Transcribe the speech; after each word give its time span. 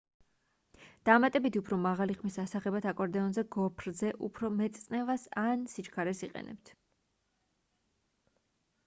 დამატებითი 1.09 1.59
უფრო 1.59 1.77
მაღალი 1.81 2.15
ხმის 2.21 2.37
ასაღებად 2.43 2.87
აკორდეონზე 2.91 3.43
გოფრზე 3.57 4.09
უფრო 4.29 4.51
მეტ 4.63 4.79
წნევას 4.87 5.27
ან 5.43 5.69
სიჩქარეს 5.75 6.25
იყენებთ 6.29 6.73